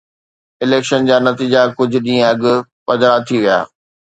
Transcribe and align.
Election 0.63 0.99
جا 1.09 1.17
نتيجا 1.27 1.61
ڪجهه 1.77 2.03
ڏينهن 2.07 2.27
اڳ 2.31 2.41
پڌرا 2.85 3.15
ٿي 3.27 3.37
ويا. 3.43 3.57